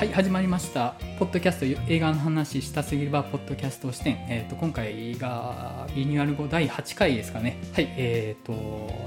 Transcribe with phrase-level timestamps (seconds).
[0.00, 8.54] はい始まりましたポッドキャスト映画の話したすぎるバーポッドキャスト視点、えー、と今回がリニューアル後第8回ですかねはいえっ、と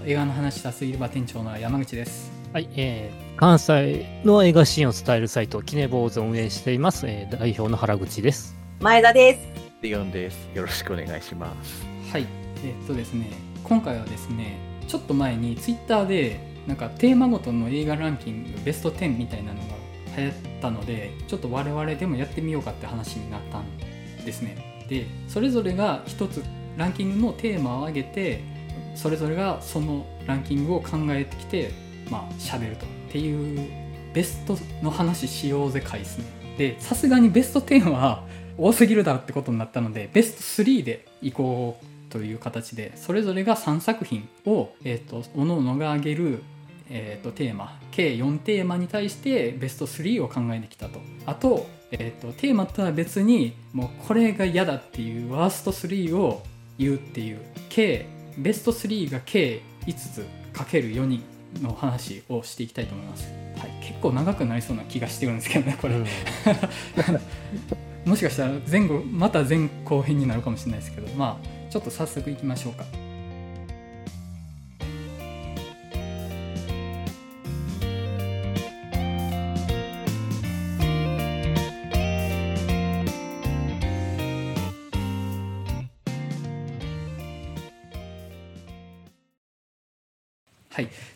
[0.06, 8.56] 映画の話したすぎるバー店長の山口ですはい、えー、関西の映画シーンを伝えるサイト、キネボーズを運営しています、えー、代表の原口です。
[8.80, 9.40] 前田です。
[9.82, 10.48] リオンです。
[10.54, 11.84] よろしくお願いします。
[12.12, 12.28] はい
[12.64, 13.32] えっ、とですね
[13.64, 19.83] 今回はですねちょっと前にツイッターでなんかテーマごとの映画ランキングベスト10みたいなのが
[20.18, 23.66] 流行ったのでちょっと我々でもやってみようかって話になったん
[24.26, 24.86] ですね。
[24.90, 26.44] でそれぞれが一つ
[26.78, 28.42] ランキングのテーマを挙げて
[28.96, 31.72] それぞれがそのランキングを考えてきて
[32.10, 32.86] まあ喋ると。
[32.86, 33.70] っていう
[34.12, 36.26] ベストの話しようぜ回ですね
[36.58, 38.24] でさすがにベスト10は
[38.58, 46.44] 多すぎるだろってことになったのでベスト3でいこうという形でそれぞれが3作品を、えー、と各々が挙げる、
[46.96, 47.80] えー、とテーマ。
[47.92, 51.00] 計4テーマに対してベスト3を考えてきたと。
[51.26, 56.44] あと,、えー、とテーマとは別にもうこれが嫌だっていうワースト3を
[56.78, 57.40] 言うっていう。
[57.70, 58.06] 計
[58.38, 61.24] ベスト3が計5つかける4人
[61.62, 66.06] の話をしていきたいと思います、はい、結構長くなりそうな気がしてるんですけどねこれ、うん。
[68.10, 72.86] もしかしたら前後また前後編になるかもしれないですけどまあちょっと早速いきましょうか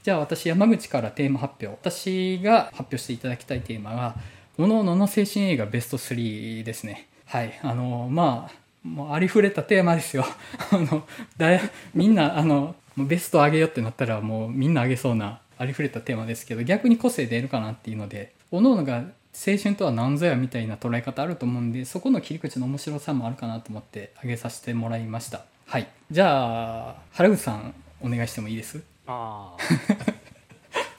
[0.07, 1.67] じゃあ私山口からテーマ発表。
[1.67, 4.15] 私が発表していただきたいテーマが
[4.55, 7.09] 各々の青春映画ベスト3ですね。
[7.25, 7.59] はい。
[7.61, 10.23] あのまあもうありふれたテーマですよ。
[10.71, 11.05] あの
[11.35, 11.59] だ
[11.93, 25.43] みんなあのベスト上げよってなったらもうみんな上げそうなありふれたテーマですけど逆に個性出るかなっていうので各々が青春とは何ぞやみたいな捉え方あると思うんでそこの切り口の面白さもあるかなと思って上げさせてもらいました。
[25.65, 25.87] はい。
[26.09, 28.81] じゃあ原口さんお願いしてもいいです？
[29.07, 29.57] ああ。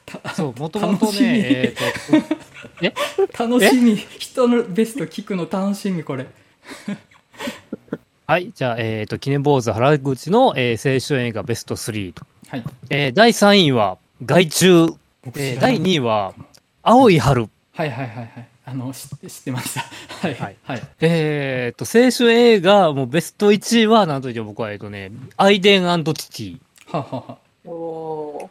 [0.34, 2.90] そう、もともとね、えー
[3.36, 3.96] と、 楽しみ。
[3.96, 6.26] 人のベスト聞くの楽しみこれ。
[8.26, 12.26] はい、じゃあ、えっ、と、キネボーズ原口の、えー青春映画ベスト3と。
[12.48, 12.64] はい。
[12.90, 14.66] えー第3位は、害虫。
[14.66, 14.94] えー
[15.24, 16.34] 第僕知らない2位は、
[16.82, 17.48] 青い春。
[17.72, 18.30] はいはいはいはい。
[18.66, 19.80] あの知って知ってました。
[19.80, 20.34] はい。
[20.34, 20.56] はい。
[20.62, 20.82] はい。
[21.00, 26.58] えっ、と、青春映画、もうベスト1位は、なんといっても僕は、えっ、とね、アイデンティティ。
[26.90, 28.50] はははおお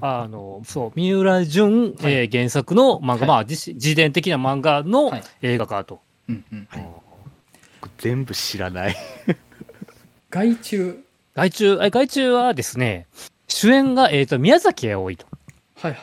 [0.00, 2.12] あの、そう、三浦淳、はい。
[2.12, 3.26] えー原作の漫画、はい。
[3.28, 5.22] まあ、自自伝的な漫画のはい。
[5.42, 6.00] 映画化と。
[6.28, 6.68] うんうん。
[7.98, 8.96] 全部知らない。
[10.30, 10.98] 害虫。
[11.34, 13.06] 害虫、え害虫はですね、
[13.48, 15.26] 主演が、えっ、と、宮崎葵と。
[15.76, 16.00] はいはい。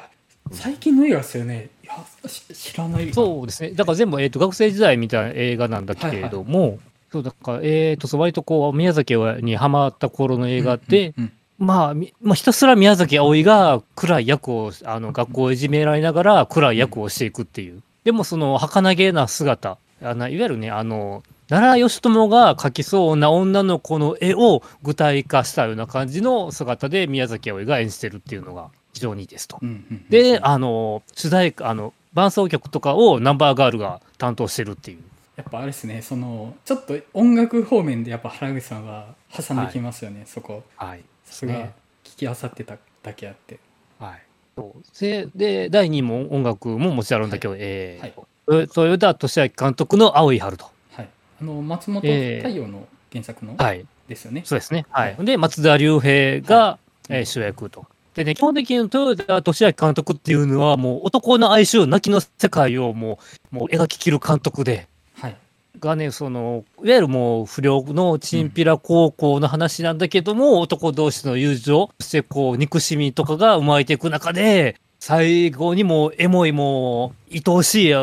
[0.52, 1.70] 最近の映画ですよね。
[1.84, 1.96] いや
[2.28, 3.14] し知らない。
[3.14, 3.72] そうですね。
[3.72, 6.80] だから全部、えっ、と、学生時代みたいな映画なんだけれども、
[7.12, 17.84] そう、だから、えっ、と、そう割とこう、宮崎葵にハマった頃の映画で、うんうんまあ、みまあ、ひたすら宮崎葵が暗い役を、あの、学校をいじめられながら暗い役をしていくっていう。
[18.06, 29.58] でも、その、儚げな姿、あのいわゆるね、あの、奈良義朝が描きそうな女の子の絵を具体化したような感じの姿で宮崎葵が演じてるっていうのが非常にいいですと。
[29.62, 35.00] うんうんで、あの、主題歌、あの、伴奏曲とかをナンバーガールが担当してるっていう。
[35.36, 41.04] やっぱあれですねそのちょっと音楽方面でやっぱ原口さんは挟んできますよね、そこはい。
[41.30, 41.54] さすが。
[41.54, 41.74] ね。
[42.04, 43.60] 聞きあさってただけあって。
[44.00, 44.22] はい。
[44.58, 45.00] そう。
[45.00, 48.14] で、で第2位も音楽ももちろんあるんだけど、えはい。
[48.48, 50.66] ー豊田俊明監督の青い春と。
[50.92, 51.10] はい。
[51.42, 52.48] あの松本えー。
[52.48, 53.86] 太陽の原作のはい。
[54.08, 54.88] ですよね、そうですね。
[54.90, 55.16] はい。
[55.16, 56.80] はで、松田龍平が、は
[57.10, 57.14] い。
[57.18, 57.86] えー主役と。
[58.16, 63.20] でね、基本的に豊田俊明監督っていうのは、もう男の哀愁泣きの世界をも
[63.52, 64.88] う、もう描ききる監督で、はい
[65.80, 77.94] がね、その、いわゆるもう不良のチンピラ高校の話なんだけども、男同士の友情、そしてこう、憎しみとかが生まれていく中で、最後にもう、エモいもう、愛おしい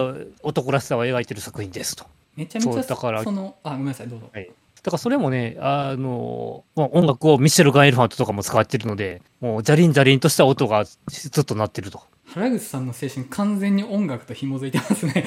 [0.42, 2.06] 男らしさを描いてる作品ですと。
[2.36, 12.02] めちゃめちゃだからそのあごめんなさいどうぞだからそれもね、あの、まあ音楽をミシェルガン・エルファントとかも使ってるので、もう、ジャリンジャリンとした音がずっと鳴ってると。
[12.36, 15.24] 原口さんの青春完全に音楽と紐づいてますね。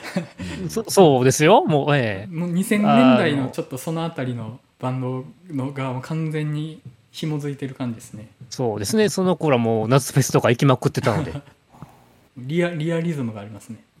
[0.70, 2.34] そそうですよ、もう、ええ。
[2.34, 2.86] もう2000年
[3.18, 8.30] 代のちょっとそのあたりのバンドのがもう完全に紐づいてる感じですね。
[8.48, 11.34] そうですね、その頃はもう夏フェスとか行きまくってたので。
[12.38, 13.84] リアリアリズムがありますね。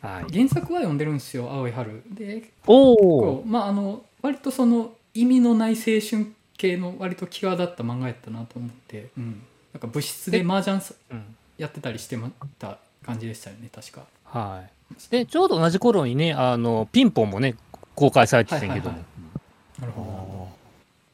[0.00, 9.42] はい、原作は読んでるんですよ「青い春」でおまああの割とその意味のない青春系の割と際立った漫画やったなと思って、うん、
[9.78, 10.80] なんか部室で麻雀
[11.56, 14.94] やってたりしてました感じでしたよね確かはい。
[15.10, 17.54] で、ちょうど同じ頃にね、あの、ピンポンもね、
[17.94, 18.96] 公開されてたんやけども。
[18.96, 19.04] はい
[19.80, 20.48] なるほ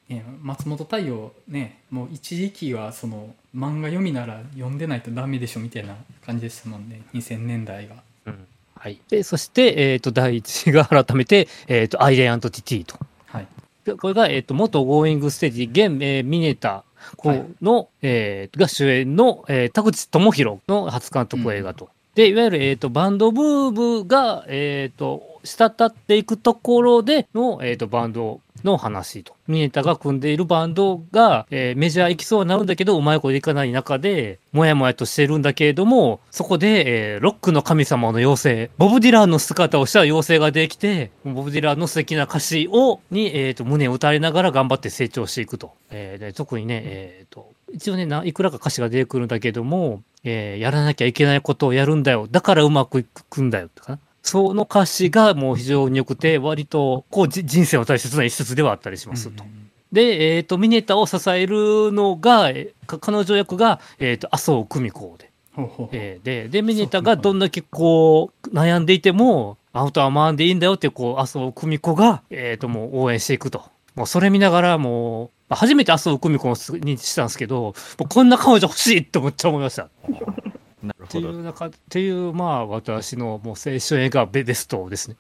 [0.09, 8.47] ど、ね、松本太陽ねもう一時期はその漫画読みなら読んでないとダメでしょみたいな感じでしたもんね2000年代がうん
[8.77, 9.01] はい。
[9.09, 12.99] で、そして、えっ、と、第一が改めて、えっ、と、アイレンティティと。
[13.27, 13.47] はい
[13.85, 16.85] でこれが、えっ、と、元ゴーイングステージ、現、えーミネタ
[17.17, 21.89] こうの、えーが主演の、えー田口智弘の初監督映画と。
[22.15, 29.35] で、いわゆる、えっ、と、バンドブームが、えっ、と、滴っていくところでの、えっ、と、バンドの話と。
[29.47, 45.73] ミネタが組んでいるバンドが、えーメジャー行きそうになるんだけど、うまいこといかない中で、もやもやとしてるんだけれども、そこで、えーロックの神様の妖精、ボブ・ディランの姿をした妖精ができて、ボブ・ディランの素敵な歌詞を、に、えっ、と、胸を打たれながら頑張って成長していくと。
[45.91, 52.29] えーで特にね、えっ、と、一応ね、ないくらか歌詞が出てくるんだけども、えーやらなきゃいけないことをやるんだよ。
[52.31, 53.69] だからうまくいくんだよ。
[53.75, 59.45] とかなその歌詞がもう非常に良くて、割と、こう、じ人生の大切な一節ではあったりしますと。
[59.45, 62.51] うんうんで、えっ、と、ミネタを支えるのが、
[62.89, 65.31] 彼女役が、えっ、と、麻生久美子で。
[65.53, 73.63] ほうほうえーで、で、ミネタがどんだけこう、悩んでいても、アウトは回んでいいんだよって、こう、麻生久美子が、えっ、と、もう応援していくと。
[73.95, 79.91] もうそれ見ながら、もう、初めて麻生久美子をにしたんですけど、もうこんな彼女欲しいってめっちゃ思いました。
[80.93, 81.41] っていなるほど。
[81.41, 85.17] う中、っていう、まあ、私のもう青春映画ベベストですね。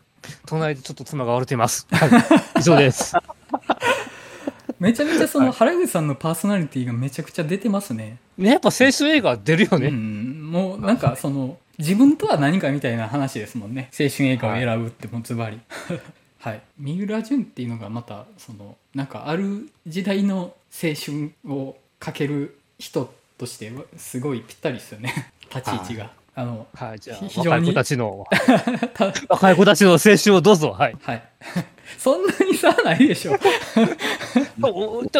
[0.46, 1.86] 隣でちょっと妻が笑っています。
[1.90, 2.60] はい。
[2.60, 3.14] 以上です。
[4.78, 9.88] めちゃめちゃその原口さんのパーソナリティがめちゃくちゃ出てますねね、やっぱ青春映画出るよね。
[9.88, 15.60] うん、もうなんかその自分とは何かみたいな話ですもんね青春映画を選ぶってもうズバリ
[16.38, 28.26] はい三浦淳っていうのがまたそのなんかある時代の青春をかける人としてはすごいぴったりですよね立ち位置があのはい、じゃあ、非常に若い子たちの、
[29.28, 30.70] 若い子たちの青春をどうぞ。
[30.72, 30.96] はい。
[31.02, 31.22] はい
[31.98, 33.38] そんなに差はないでしょ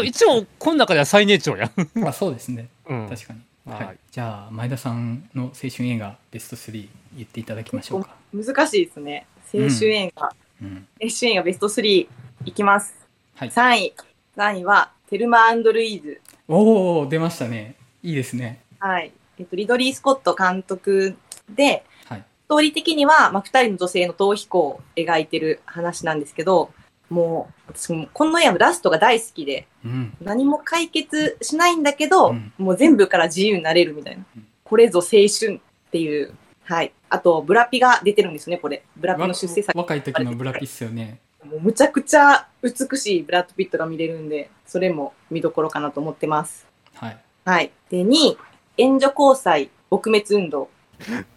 [0.03, 1.99] 一応、この中では最年長やん。
[1.99, 3.09] まあそうですねうん。
[3.09, 9.27] 確かに、はいはい、じゃあ前田さんの青春映画ベスト3言っていただきましょうか、難しいですね。
[9.53, 12.09] 青春映画、うん、青春映画ベスト3
[12.47, 12.94] いきます。
[13.37, 13.94] はい3位。
[14.37, 16.20] 3位は、テルマルイーズ。
[16.49, 19.12] おお出ましたねいいですねはい。
[19.38, 21.16] えっと、リドリー・スコット監督
[21.48, 26.70] で、はいストーリー的には、まあ、二人の女性の逃避行を描いてる話なんですけど、
[27.08, 34.46] もう、私もこの映画のラストが大好きで、うん何も解決しないんだけど、うんもう全部から自由になれるみたいなうん。
[34.62, 36.34] これぞ青春っていう。
[36.64, 36.92] はい。
[37.08, 38.82] あと、ブラピが出てるんですよね、これ。
[38.96, 39.76] ブラピの出世作。
[39.78, 46.66] 若い時のブラピっすよねもうむちゃくちゃ美しいブラッド・ピットが見れるんで、それも見どころかなと思ってます。
[46.94, 47.70] はいはい。
[47.90, 48.38] で、2位、
[48.76, 50.69] 援助交際撲滅運動。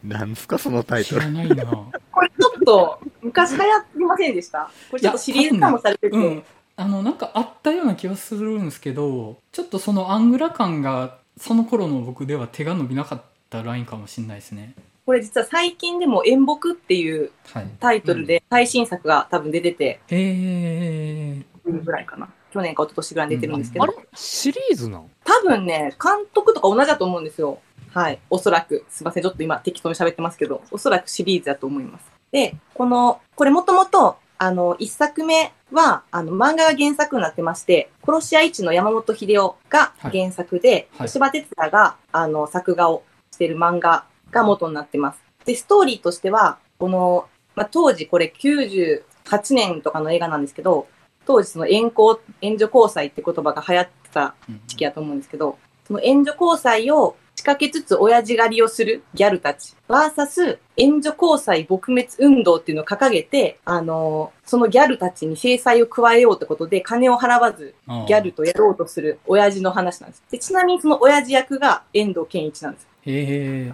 [0.04, 1.22] なんすか、そのタイトル。
[1.22, 1.66] 知らないな。
[2.12, 4.70] これちょっと昔流行りませんでした？
[4.90, 6.44] これちょっとシリーズ化もされてて、うん。
[6.76, 14.76] あのなんかあったような気はするんですけどちょっとそのアングラ感がその頃の僕では手が伸びなかったラインかもしれないですね。
[15.06, 17.70] これ実は最近でも演木っていうはい。
[17.80, 22.30] タイトルで最新作が多分出てて、へえぐらいかな。
[22.58, 23.94] 去年か一昨年ぐらいに出てるんですけど、あれ？
[24.16, 25.10] シリーズなん？
[25.24, 27.60] 多分ね、監督とか同じだと思うんですよ。
[27.94, 28.20] はい。
[28.32, 28.84] おそらく。
[28.90, 29.24] すいません。
[29.24, 32.06] ちょっと今適当に喋ってますけど、おそらくシリーズだと思います。
[32.32, 45.20] で、この、これもともと、あの、一作目は、あの、漫画が原作になってまして、殺し屋一の山本秀夫が原作で、はい柴哲也が、あの、作画をしてる漫画が元になってます。
[45.46, 49.04] で、ストーリーとしては、この、まあ、当時これ98
[49.52, 50.88] 年とかの映画なんですけど、
[51.28, 67.76] 当時その援交、援助交際って言葉が流行ってたうん時期やと思うんですけど、その援助交際を仕掛けつつ親父狩りをするギャルたち、バーサス援助交際撲滅運動っていうのを掲げて、あのーそのギャルたちに制裁を加えようってことで金を払わず
[68.08, 70.24] ギャルとやろうとする親父の話なんです。
[70.32, 72.88] でちなみにその親父役が遠藤健一なんです。
[73.02, 73.74] へえ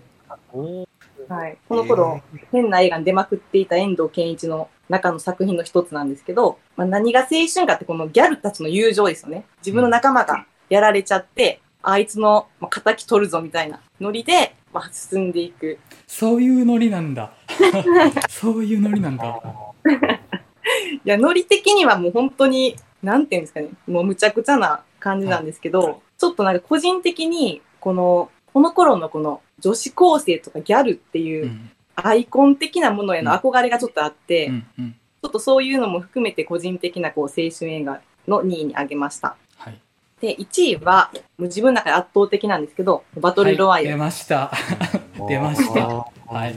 [0.52, 0.88] お
[1.30, 1.58] はい。
[1.70, 9.46] この頃、変な映画に出まくっていた遠藤健一の中の作品の一つなんですけど、まあ、何が青春かってこのギャルたちの友情ですよね。
[9.60, 15.80] 自分の仲間がやられちゃって、あいつのまあ仇取るぞみたいなノリで、まあ、進んでいく。
[16.08, 17.34] そういうノリなんだ。
[18.30, 19.42] そういうノリなんだ。
[21.06, 34.92] いや、ノリ的にはもう本当に、なんていうんですかね、もうむちゃくちゃな感じなんですけど、ちょっとなんか個人的に、この、この頃のこの女子高生とかギャルっていううんアイコン的なものへの憧れがちょっとあって、うんうん。
[34.92, 39.36] ちょっとそういうのも含めて個人的なこう青春映画の2位に挙げました。
[39.58, 39.80] はい。
[40.20, 44.00] で、1位は、もう自分の中で圧倒的なんですけど、バトルロワイヤル。
[44.02, 44.52] はい出ました。
[45.28, 45.84] 出ました。
[45.90, 46.56] あはい。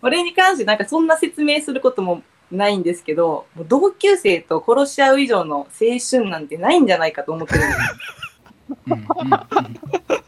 [0.00, 7.78] これに関してなんかそんな説明することもないんですけど、同級生と殺し合う以上の青春なんてないんじゃないかと思ってるんです
[8.86, 9.30] うんうん。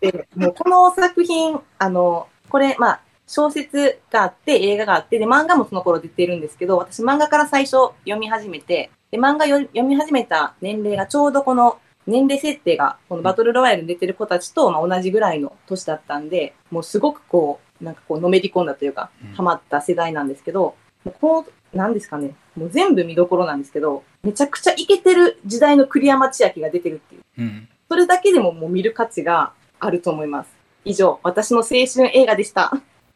[0.01, 7.71] で、もうこの作品、あの、これ、まあ、小説があって、映画があって、で、漫画もその頃出てるんですけど、私漫画から最初
[8.05, 27.23] 読み始めて、で、漫画よ読み始めた年齢がちょうどこの年齢設定が、このバトルロワイヤルに出てる子たちと、まあ、同じぐらいの年だったんで、もうすごくこう、なんかこう、のめり込んだというかうん、ハマった世代なんですけど、もうこう、なんですかね、もう全部見どころなんですけど、めちゃくちゃイケてる時代の栗山千明が出てるっていう。
[27.39, 30.51] うんそれだけでももう見る価値があると思います。
[30.85, 32.73] 以上、私の青春映画でした。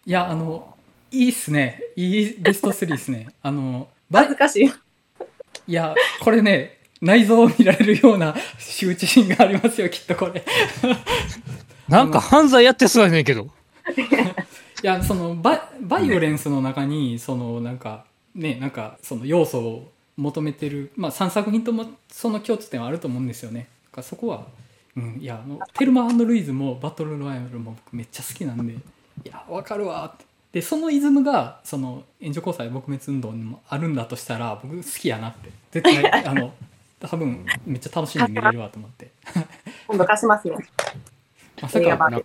[0.09, 0.75] いやあの
[1.11, 1.83] いいっすね。
[1.95, 3.29] いいベスト3ですね。
[3.45, 4.73] あのば恥ずかしい。
[5.67, 10.43] いやこれね内臓を見られるような羞恥心がありますよきっとこれ。
[11.91, 13.51] なんか犯罪やってそうやねんけど。
[14.83, 23.69] いやそのババイオレンスの中にそのなんかねなんかその要素を求めてる、まあ、3作品ともその共通点はあると思うんですよね。
[23.91, 24.47] だからそこは、
[24.97, 28.75] うん、いやあのテルマルイーズもバトルロワイヤルも僕めっちゃ好きなんで
[29.25, 36.55] いやわかるわってでそのイズムがその援助交際撲滅運動にもあるんだとしたら僕好きやなって絶対 あの
[37.01, 39.11] 多分めっちゃ楽しんで見れるわと思って
[39.87, 40.57] 今度貸しますね。
[41.63, 42.23] まさか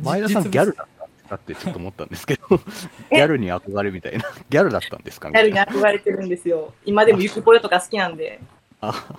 [0.00, 2.46] 前田さんギャルだったってちょっと思ったんですけど、
[3.10, 4.24] ギャルに憧れみたいな。
[4.48, 5.42] ギャルだったんですかみギャ。
[5.42, 6.72] ルに憧れてるんですよ。
[6.84, 8.40] 今でもユキポヨとか好きなんで、
[8.80, 9.16] あ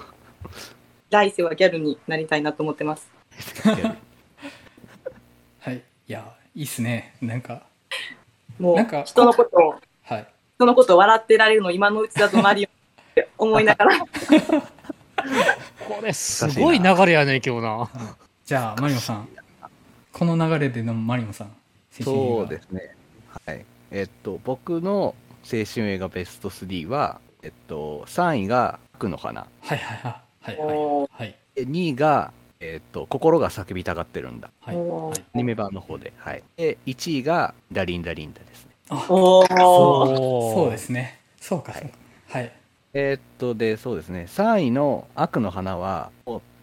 [1.09, 3.09] 来世はギャルになりたいなと思ってます。
[5.59, 7.13] はいいやいいっすね。
[7.21, 7.61] なんか。
[8.57, 10.27] もうなんか、人のことを、はい。
[10.55, 14.07] 人のことを笑ってられるの今のうちだとマリオって思いながら、こ
[16.01, 17.87] れすごい流れやねんけどな。
[18.43, 19.29] じゃあマリオさん。
[20.11, 21.55] この流れでのマリオさん
[21.91, 22.95] そうですね。
[23.45, 23.63] はい。
[23.91, 29.41] えっと、僕の青春映画ベスト3は、えっと、3位が悪の花。
[29.61, 30.09] はいはいは
[30.53, 30.57] い。
[30.57, 31.35] はいはい。
[31.53, 34.49] で2位が、えっと、心が叫びたがってるんだ。
[34.61, 36.13] はいはいアニメ版の方で。
[36.17, 36.43] はい。
[36.55, 38.71] で、1位が、ダリンダリンダですね。
[38.89, 41.97] あおーそそうですねそうかはいそうか
[42.39, 42.51] はい
[42.93, 44.25] えーっと、で、そうですね。
[44.27, 46.09] 3位の悪の花は、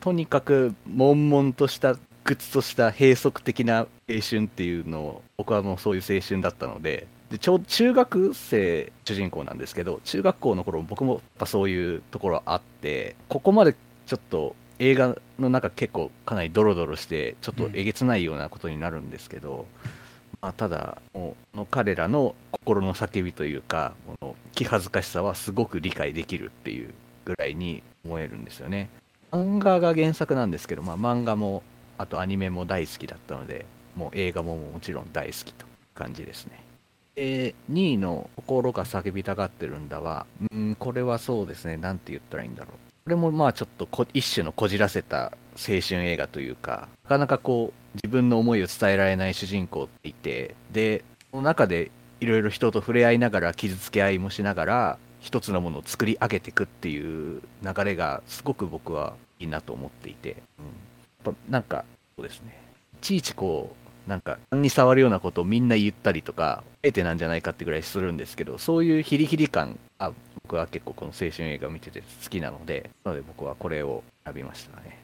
[0.01, 3.87] とにかく、悶々とした、屈とした閉塞的な青
[4.29, 13.75] 春っていうのを、僕はもうそういう青春だったので、でちょう中学生主人公なんですけど、中学校の頃僕もやっぱそういうところあって、ここまで
[14.07, 19.67] ちょっと映画の中結構かなりドロドロして、ちょっとえげつないようなことになるんですけど、
[20.41, 26.93] まあ、ただの彼らの心の叫びというかこの気恥ずかしさはすごく理解できるっていう
[27.25, 28.91] ぐらいに思えるんですよね。
[29.33, 31.63] 漫画が原作なんですけど、まあ、漫画も
[31.97, 33.65] あとアニメも大好きだったので
[33.97, 36.63] もう映画ももちろん大好きという感じですね。
[37.15, 41.79] で2位の「心が叫びたがってるんだは」うんこれはそうですね。
[41.79, 61.85] なんて言ったらいいんだろうこれもまあちょっと一種のこじらせた青春映画というかなかなかこう自分の思いを伝えられない主人公っていてでその中でいろいろ人と触れ合いながら傷つけ合いもしながら一つのものを作り上げていくっていう流れがすごく僕はいいなと思っていて、うん、やっぱなんか
[62.17, 62.59] そうですね。
[62.95, 74.99] いちいちこうなんか勘に触るようなことをみんな言ったりとか得てなんじゃないかってぐらいするんですけどそういうヒリヒリ感あ僕は結構この青春映画を見てて好きなのでなので僕はこれを選びましたね。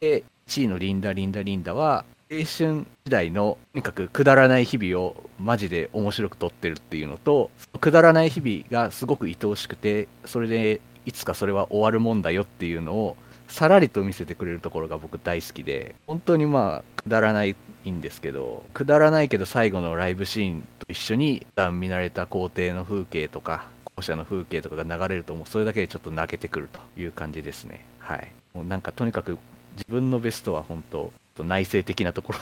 [0.00, 7.50] で1位の「リンダリンダリンダ」は青春時代のとにかくくだらない日々をマジで面白く撮ってるっていうのと
[7.80, 13.16] くだらない日々がすごく愛おしくてそれでいつかそれは終わるもんだよっていうのを
[13.48, 17.56] さらりと見せてくれるところが僕大好きで本当にまあくだらない
[17.88, 27.84] んですけどくだらないけど最後のライブシーンと一緒に見慣れた校庭の風景とか校舎の風景とかが流れるともうそれだけでちょっと泣けてくるという感じですね。
[27.98, 28.30] はい。
[28.54, 29.38] もうなんかとにかく
[29.72, 32.38] 自分のベストは本当内省的なところ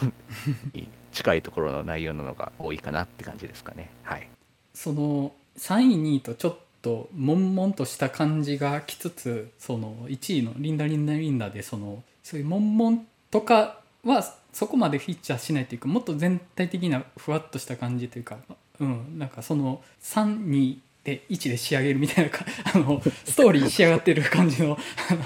[0.73, 3.91] に近いところの内容なのが多いかなって感じですかね。
[4.03, 4.29] はい。
[4.75, 12.99] その3位2位とちょっと悶々とした感じがきつつその1位の「リンダリンダリンダ」でそのそういう悶々
[13.31, 18.39] とかはそこまでフィーチャーしないというかもっと全体的なふわっとした感じというか
[18.79, 24.79] うんなんかその32で1で仕上げるみたいなか あのストーリー仕上がってる感じの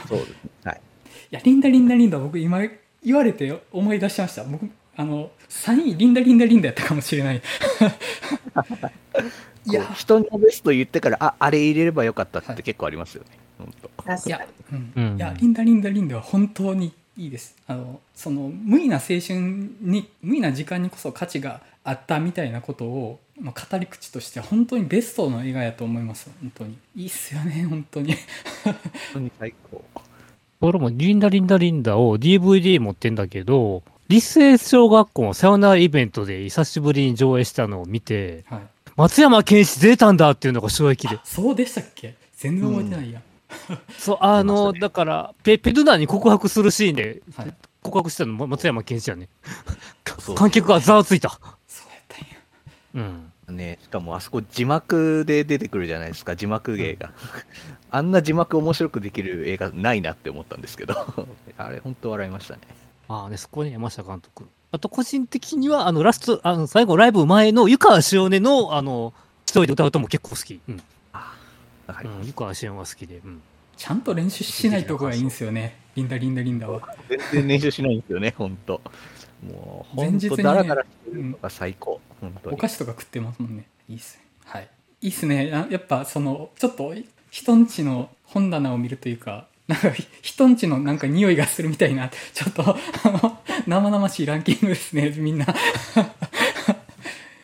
[0.09, 0.81] そうですはい
[1.33, 2.61] いや、リンダリンダリンダ、僕今
[3.05, 4.43] 言われて思い出しました。
[4.43, 7.43] 僕、あの、3位、リンダリンダリンダやったかもしれない。
[9.67, 9.83] いいや。
[9.83, 12.57] や、人のベスト言ってからああれ入れればよかったっはい。
[12.57, 13.88] て結構ありますよね、本当
[14.26, 14.93] いや確かに。、うん。
[14.97, 17.57] うんいや、リンダリンダリンダは本当にいいです。
[17.67, 19.38] あのその無意な青春
[19.81, 26.31] に無意な時間にこそ価値があったみたいなことを、まあ、語り口として本当にベストの映画やと思います。
[26.40, 26.79] 本当に。
[26.97, 28.14] いいっすよね本当に。
[28.64, 28.75] 本
[29.14, 29.85] 当に最高。
[30.62, 38.61] 俺もリンダリンダリンダを DVD 持ってんだけど、立成小学校のさよならイベントで久しぶりに上映したのを見て、はい
[39.00, 41.21] 松山健一出たんだっていうのが衝撃であ。
[41.25, 42.16] そうでしたっけ？
[42.37, 43.23] 全然覚えてないや、
[43.99, 49.28] そう、あの、ねだから、ペペドゥナに告白するシーンではい告白したのも松山健一やね。
[50.19, 51.30] そう観客がざわついた。
[51.66, 53.09] そうやったんや
[53.49, 53.57] うん。
[53.57, 57.12] ね、しかもあそこ字幕で出てくるじゃないですか、字幕芸が。
[57.90, 60.95] あんな字幕面白くできる映画ないなって思ったんですけど、
[61.57, 62.61] あれ本当笑いましたね。
[63.09, 64.47] ああね、そこに山下監督。
[64.73, 69.12] あと、個人的には、あの、ラスト、あの、最後、ライブ前の湯川しおねの、あの、
[69.45, 70.61] 一人で歌うとも結構好き。
[70.69, 70.83] うん。
[71.12, 73.17] わかりますうん、湯川しおが好きで。
[73.25, 73.43] うん。
[73.81, 78.75] ちゃんと練習しないとこがいいんですよねリンダリンダリンダは全然練習しないんですよね、 本当。
[79.43, 82.57] もう、本当前日にねダラダラしてるのが最高、本当に。
[82.57, 84.69] お菓子とか食ってますもんねいいっすねはい
[85.00, 86.95] いいっすねあやっぱそのちょっと
[87.31, 92.77] 人んちの本棚を見るというかなんかひ人んちのなんか匂いがするみたいなちょっとあ
[93.23, 95.47] の生々しいランキングですねみんな。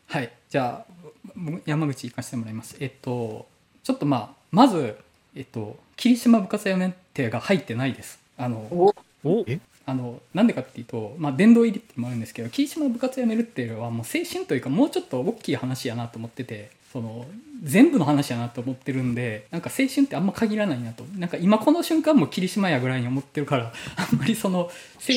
[0.08, 0.92] はいじゃあ
[1.36, 2.76] 僕山口行かせてもらいます。
[2.80, 3.46] えっと
[3.84, 4.96] ちょっとまあまず
[5.36, 8.18] えっと霧島部活やめてが入ってないです。
[8.36, 8.92] あのお
[9.22, 9.60] おえ？
[9.88, 17.26] あのなんでかっていうと、まあ、殿堂入りっていうのもあるんですけど霧島部活やめるっていうのはもう青春というかもうちょっと大きい話やなと思っててその
[17.62, 21.04] 全部の話やなと思ってるんでなんか青春ってあんま限らないなと。
[21.16, 24.68] なんか今この瞬間も霧島やぐらいに思ってるから あんまりその青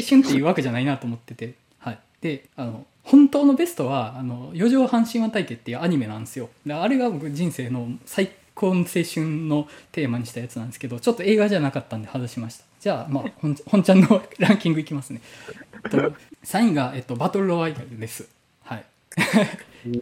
[0.07, 6.49] 春っていうわけじゃないなと思ってて、はい、であの本当のベストは「あの四条半神話体系」っていうアニメなんですよ。
[6.65, 12.65] であれが僕人生の最高の青春のテーマにしたやつなんですけどちょっと映画じゃなかったんで外しました。
[12.79, 15.21] じゃあまあ本本ちゃんのランキングいきますね、
[15.83, 15.97] えっと、
[16.45, 18.27] 3位が、えっと、バトルロワイヤルです。
[18.63, 18.85] はい。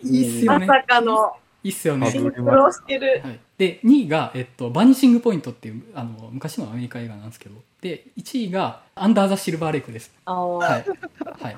[0.03, 0.67] いいっすよまね。
[0.67, 1.35] さかの
[1.67, 2.09] いいっすよね。
[2.09, 3.21] シンクロしてる。
[3.23, 7.55] はい、で2位が、えっと「バニシング・ポイント」っていうあの昔のアメリカ映画なんですけど。
[7.81, 11.51] で1位が「アンダー・ザ・シルバー・レイク」ですはい、は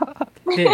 [0.54, 0.68] い、で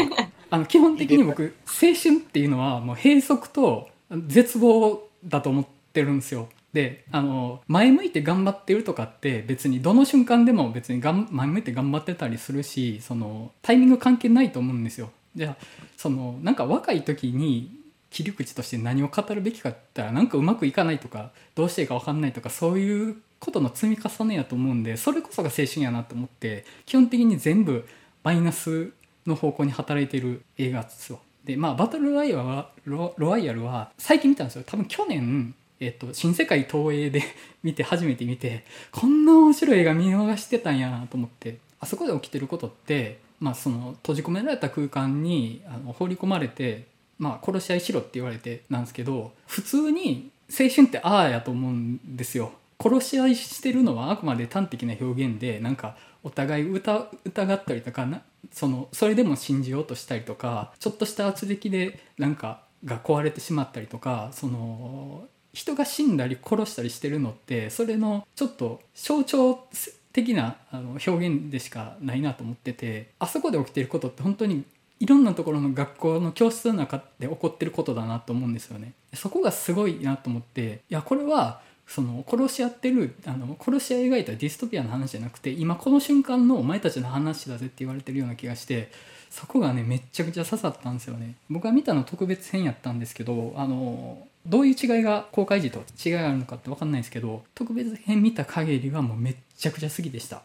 [0.50, 3.90] あの基本的に僕青春っていうのはもう閉塞と
[4.26, 6.48] 絶望だと思ってるんですよ。
[6.74, 15.12] であの前向いて頑張ってるとかって別にどの瞬間でも別にがん前向いて頑張ってたりするしそのタイミング関係ないと思うんですよ。
[15.36, 17.85] じゃあそのなんか若い時に
[18.16, 27.86] 切り口として何を語るべきかって言ったらなんかうまくいかないとかどうしていいか分かんないとかそういうことの積み重ねやと思うんでそれこそが青春やなと思って基本的に全部
[28.24, 28.94] マイナス
[29.28, 31.20] の方向に働いてる映画ですよ。
[31.44, 34.64] でまあバトルロワイヤルはロワイヤルは最近見たんですよ。
[34.66, 37.22] 多分去年えっと、新世界東映で
[37.62, 41.58] 見て初めて見てこんな面白い映画見逃してたんやなと思って。
[41.82, 52.52] あそこで起きてることって、まあ、その閉じ込められた空間にあの放り込まれて、まあ、殺し合いしろって言われてなんですけど普通に青春ってああやと思うんですよ。
[52.82, 69.68] 殺し合いしてるのはあくまで端的な表現でなんかお互い疑ったりとかなそのそれでも信じようとしたりとかちょっとした圧力でなんかが壊れてしまったりとかその人が死んだり殺したりしてるのってそれのちょっと象徴
[70.12, 74.64] 的なあの表現でしかないなと思っててあそこで起きてることって本当に
[75.00, 78.94] いろんなところの学校の教室の中で起こってることだなと思うんですよね。
[79.14, 88.92] そこがすごいなと思っていやこれはその殺し合ってるあの殺し合い描いたディストピアの話じゃなくて今この瞬間のお前たちの話だぜって言われてるような気がして
[89.30, 100.42] そこがねめっちゃくちゃ刺さったんですよね僕が見たの特別編やったんですけどあのどういう違いが公開時と違いがあるのかって分かんないですけど特別編見た限りはもうめっちゃくちゃ好きでした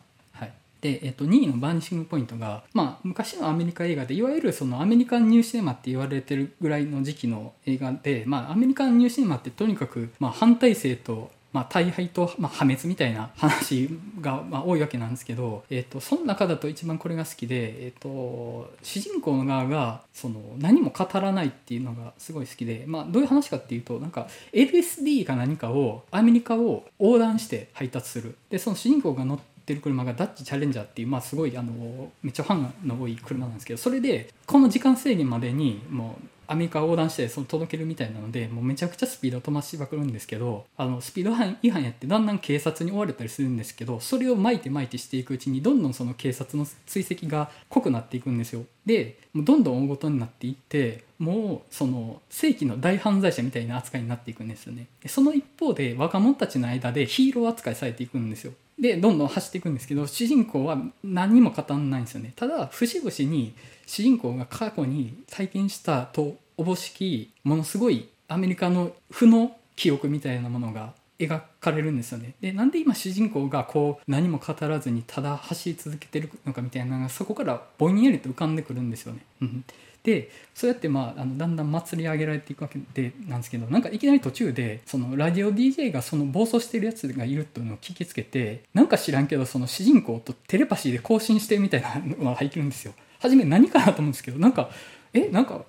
[0.81, 13.89] で、えっと、2位のバーニッシングポイントが、まあ、昔のアメリカ映画でいわゆるそのアメリカンニューシネマって言われてるぐらいの時期の映画で、まあ、アメリカンニューシネマってとにかく、まあ、反体制とまあ、大敗と、まあ、破滅みたいな話
[14.21, 28.37] が、まあ、多いわけなんですけど、えー、とその中だと一番これが好きで、えー、と主人公の側がその何も語らないっていうのがすごい好きで、まあ、どういう話かっていうとなんか LSD か何かをアメリカを横断して配達する。
[28.49, 29.39] でその主人公が乗っ
[29.71, 41.31] てる車がダッチチャレンジャーっていう、まあ、すごいあのめっちゃファンの多い車なんですけどそれでこの時間制限までにもうアメリカ横断してその届けるみたいなのでもうめちゃくちゃスピードを飛ばしまくるんですけどあのスピード
[41.63, 48.65] 違反やってだんだん警察に追われたりするんですけどそれを巻いて巻いてしていくうちにどんどんその警察の追跡が濃くなっていくんですよ。
[48.85, 54.87] でもうどんどん大ごとになっていってもうその正規の大犯罪者みたいな扱いになっていくんですよね。
[55.07, 58.53] その一方で若者たちの間でヒーロー扱いされていくんですよ。
[58.77, 62.33] でどんどん走っていくんですけど主人公は何も語らないんですよね。
[62.35, 63.53] ただ節々に
[63.91, 79.25] 主人公が過去に体験したとおぼしきものすごいアメリカの負の記憶みたいなものが描かれるんですよねでなんで今主人公がこう何も語らずにただ走り続けてるのかみたいなのがそこからぼんやりと浮かんでくるんですよね。
[79.43, 79.65] うん
[80.03, 92.95] でそうやって、まあ、あのだんだん祭り上げられていくわけでなんですけどなんかいきなり途中でそのラジオ DJ がその暴走してるやつがいるっていうのを聞きつけてなんか知らんけどその主人公とテレパシーで交信してるみたいなのが入ってるんですよ。
[93.21, 94.71] 初め何かなと思うんですけどなんか
[95.13, 95.65] えなんか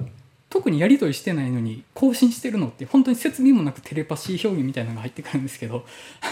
[0.50, 5.86] 特にやり取りしてないのに更新してるのって本当に説明もなくテレパシー表現みたいなのが入ってくるんですけど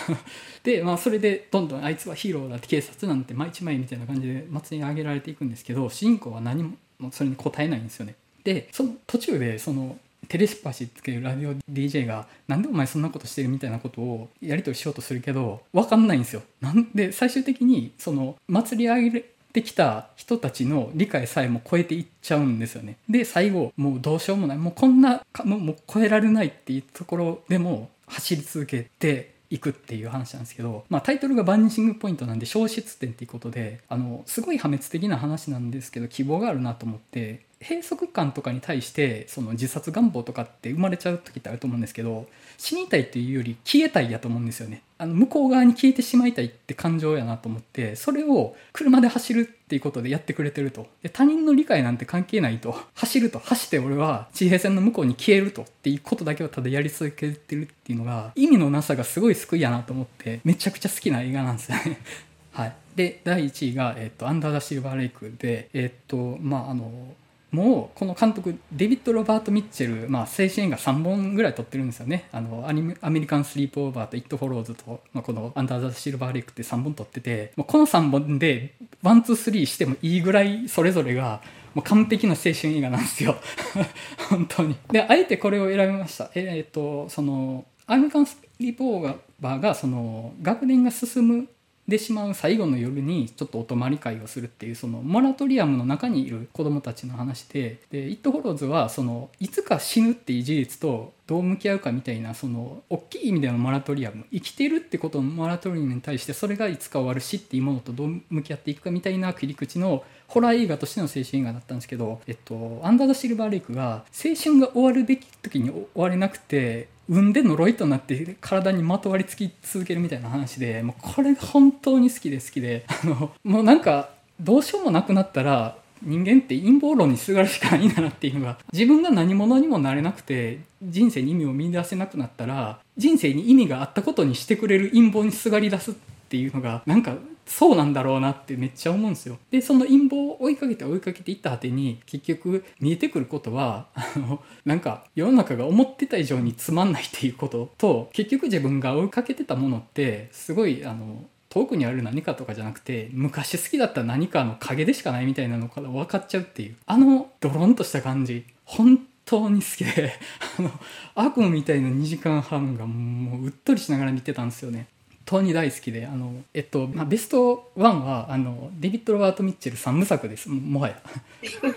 [0.63, 8.15] でまあそれでどんどんあいつはヒーローだって警察なんて毎日毎みたいな感じで祭りに上げられていくんですけど主人公は何もそれに答えないんですよね。
[8.43, 16.43] でその途中でそのテレパシーつけるラジオ DJ が「なんでお前そんなことしてる?」みたいなことをやり取りしようとするけど分かんないんですよ。
[16.59, 22.97] なんで最終的にその祭り上げてきた人たちの理解さえも超えていっちゃうんですよね。
[23.09, 44.81] で最後もうどうしようもないもうこんなもう超えられないっていうところでも走り続けていくっていう話なんですけど、まあ、タイトルがバニシングポイントなんで消失点っていうことであのすごい破滅的な話なんですけど希望があるなと思って閉塞感とかに対してその自殺願望とかって生まれちゃう時ってあると思うんですけど死にたいっていうより消えたいやと思うんですよね。
[44.97, 50.87] あの向こう側に消えてしまいたいって感情やなと思ってそれを車で走るっていうことでやってくれてると。
[51.01, 52.75] で他人の理解なんて関係ないと。
[52.95, 61.99] 走ると走って俺は地平線の向こうに消えるとっていうことだけをただやり続けてるっていうのが意味のなさがすごい救いやなと思ってめちゃくちゃ好きな映画なんですよね。
[62.51, 67.15] はい、で第1位が、えっと「アンダー・ザ・シルバー・レイクで」えっとまああの
[67.51, 72.29] もうこの監督デビッド・ロバート・ミッチェル、まあ、青春映画3本ぐらい撮ってるんですよね。
[72.31, 81.41] あのアニメアメリカン・スリープ・オーバーと「イット・フォローズと」まあ、この「アンダー・ザ・シルバー・レイク」って3本撮っててもうこの3本で one two three してもいいぐらいそれぞれが
[81.73, 83.35] もう完璧な青春映画なんですよ。
[84.29, 84.75] 本当に。
[84.91, 86.29] であえてこれを選びました。
[86.35, 91.47] えーっとそのアメリカン・スリープ・オーバーがその学年が進む
[91.89, 135.93] でしまう最後の夜にちょっとお泊まり会をするっていうそのモラトリアムの中にいる子供たちの話でで「イット・フォローズ」はそのいつか死ぬっていう事実とどう向き合うかみたいなその大きい意味でのモラトリアム生きてるってことのモラトリアムに対してそれがいつか終わる死っていうものとどう向き合っていくかみたいな切り口のホラー映画としての青春映画だったんですけど、えっと、アンダー・ザ・シルバー・レイクが青春が終わるべき時に終われなくて産んで呪いとなって体にまとわりつき続けるみたいな話でもうこれが本当に好きで好きであのもうなんかどうしようもなくなったら人間って陰謀論にすがるしかないんだなっていうのが自分が何者にもなれなくて人生に意味を見出せなくなったら人生に意味があったことにしてくれる陰謀にすがり出すっ
[136.29, 137.15] ていうのがなんか
[137.49, 139.39] そうなんだろうなってめっちゃ思うんですよ。
[139.49, 160.13] でその陰謀を追いかけて追いかけていった果てに結局見えてくることはあのなんか世の中が思ってた以上につまんないっていうことと結局自分が追いかけてたものってすごいあの遠くにある何かとかじゃなくて昔好きだった何かの影でしかないみたいなのから分かっちゃうっていうあのドロンとした感じ本当に好きで
[160.59, 160.71] あの
[161.15, 164.87] 悪夢みたいな2時間半がもううっとりしながら見てたんですよね。
[165.29, 170.49] 本当に大好きであの、えっとまあ、ベスト1はあのデビッド・ロバート・ミッチェル3部作です。
[170.49, 171.01] ももはや。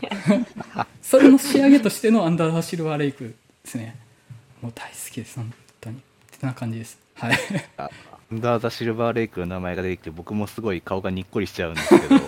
[1.02, 3.24] それの仕上げとしての「アンダー・ザ・シルバー・レイク」
[3.64, 3.96] ですね。
[4.62, 5.96] もう大好きです本当に。
[5.96, 6.00] っ
[6.38, 6.98] てな感じです。
[7.14, 7.38] はい。
[7.76, 7.90] ア
[8.34, 12.20] ンダー・ザ・シルバー・レイクの名前が出てきて僕もすごい顔がにっこりしちゃうんですけど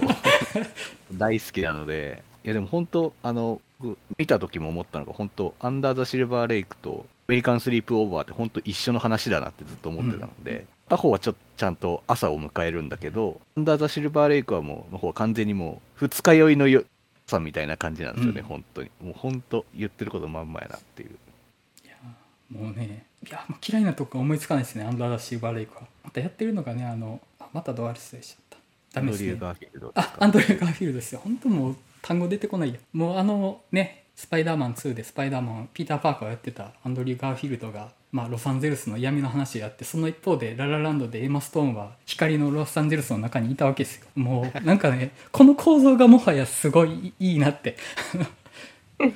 [1.15, 2.23] 大好きなので。
[2.45, 16.85] いやでも本当あの僕見た時も思ったのが本当アンダー・ザ・シルバー・レイクとアメリカン・スリープ・オーバーって本当一緒の話だなってずっと思ってたので、他方はちょっとちゃんと朝を迎えるんだけどアンダー・ザ・シルバー・レイクはもうの方は完全にもう二日酔いのよ
[17.27, 18.47] さみたいな感じなんですよね、うん。
[18.47, 18.91] 本当に。
[19.03, 21.11] もう本当言ってることまんまやなっていう。
[21.85, 21.95] いや
[22.51, 25.83] もうねいやもう嫌いなとこ思いつかないですねアンダー・ザ・シルバー・レイクは。
[26.03, 28.59] またやってるのがねあのあまたドアルスでしちゃっ
[28.93, 29.01] た。
[29.01, 29.31] ダメですね。
[29.31, 30.15] アンドリュー・ガーフィールドですか？
[30.19, 31.21] あアンドリュー・ガーフィールドですよ。
[31.25, 32.81] 本当もう単語出てこないよ。
[32.93, 44.07] もうあのねスパイダーマン2でスパイダーマンピーター・パーカーをやってたアンドリュー・ガーフィールドが、まあ、ロサンゼルスの闇の話をやってその一方でララランドでエマ・ストーンは光のロサンゼルスの中にいたわけですよ。
[44.15, 47.77] もうなんかね この構造がもはやすごいいいなって。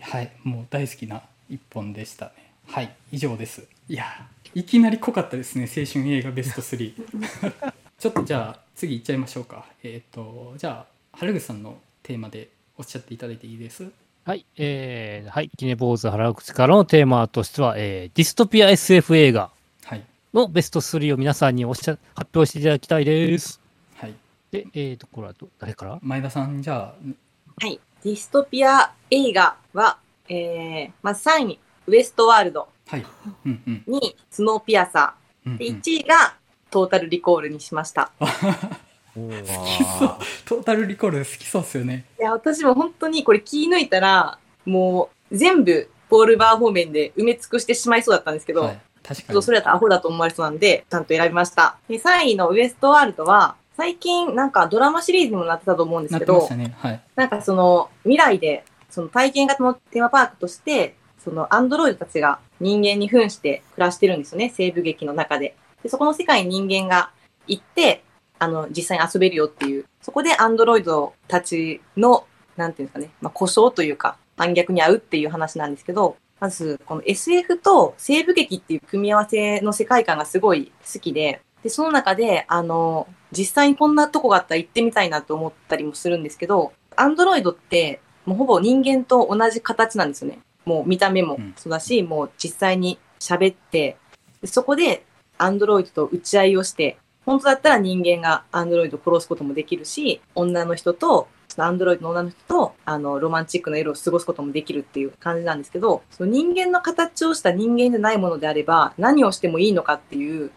[0.00, 2.32] はいもう大好きな一本でしたね。
[2.68, 3.66] はい以上です。
[3.88, 6.94] いやいきなり濃かったですね青春映画ベスト3
[7.98, 9.66] ちょっとじゃあ次いっちゃいましょうか。
[9.82, 13.90] えっ、とじゃあ原口さんのテーマでおっしゃっていただいていいです？
[14.24, 19.50] はい、えー、はい、キネ坊主原口からのテーマとしては、えー、ディストピア SF 映画
[19.84, 20.04] はい。
[20.34, 23.60] のベスト3を皆さんにおっしゃ発表していただきたいです。
[23.96, 24.14] はい。
[24.50, 25.98] で、えーと、これはど誰から？
[26.02, 27.64] 前田さんじゃあ。
[27.64, 27.78] はい。
[28.02, 33.06] ディストピア映画は、えー、まず3位にウエストワールド、はい。
[33.46, 33.84] うんうん。
[33.86, 35.14] 2位スノーピアサ
[35.46, 36.34] うんー、で1位が
[36.72, 38.10] トータルリコールにしました。
[39.16, 42.04] あトータルリコール好きそうっすよね。
[42.18, 48.80] いや、私も本当にこれ気抜いたら、もう全部ポールバー方面で埋め尽くしてしまいそうだったんですけど、はい。
[49.02, 49.42] 確かに。
[49.42, 51.78] それだとアホだと思われそうなんで、ちゃんと選びました。
[51.88, 56.76] で、3位のウエストワールドは、最近なんかドラマシリーズにもなってたと思うんですけどなってました、ね。
[56.78, 57.00] はい。
[57.14, 65.54] なんかその未来で、その体験型のテーマパークとして、そのアンドロイドたちが人間に扮して暮らしてるんですよね、西部劇の中で。
[65.82, 67.10] で、そこの世界に人間が
[67.46, 68.02] 行って、
[68.38, 90.40] あの、実際に遊べるよっていう、そこでアンドロイドたちの、なんていうんですかね、まあ、故障というか、反逆に遭うっていう話なんですけど、まず、この SF と西部劇っていう組み合わせの世界観がすごい好きで、で、その中で、あの、実際にこんなとこがあったら行ってみたいなと思ったりもするんですけど、アンドロイドって、もうほぼ人間と同じ形なんですよね。
[90.64, 93.96] もう見た目もそうだし、もう実際に喋って、
[94.42, 95.04] でそこで
[95.38, 110.50] アンドロイドと打ち合いをして、本当だったら人間がアンドロイドを殺すこともできるし、女の人と、アンドロイドの女の人と、あの、ロマンチックな夜を過ごすこともできるっていう感じなんですけど、その人間の形をした人間でないものであれば、何をしてもいいのかっていう、